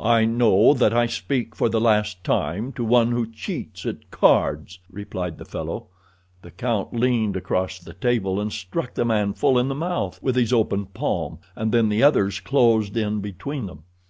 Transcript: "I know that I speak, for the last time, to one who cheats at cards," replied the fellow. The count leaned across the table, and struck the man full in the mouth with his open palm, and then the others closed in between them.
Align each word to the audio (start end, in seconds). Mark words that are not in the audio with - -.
"I 0.00 0.24
know 0.24 0.72
that 0.72 0.94
I 0.94 1.04
speak, 1.04 1.54
for 1.54 1.68
the 1.68 1.78
last 1.78 2.24
time, 2.24 2.72
to 2.72 2.82
one 2.82 3.12
who 3.12 3.30
cheats 3.30 3.84
at 3.84 4.10
cards," 4.10 4.78
replied 4.90 5.36
the 5.36 5.44
fellow. 5.44 5.88
The 6.40 6.50
count 6.52 6.94
leaned 6.94 7.36
across 7.36 7.78
the 7.78 7.92
table, 7.92 8.40
and 8.40 8.50
struck 8.50 8.94
the 8.94 9.04
man 9.04 9.34
full 9.34 9.58
in 9.58 9.68
the 9.68 9.74
mouth 9.74 10.22
with 10.22 10.36
his 10.36 10.54
open 10.54 10.86
palm, 10.86 11.40
and 11.54 11.70
then 11.70 11.90
the 11.90 12.02
others 12.02 12.40
closed 12.40 12.96
in 12.96 13.20
between 13.20 13.66
them. 13.66 13.82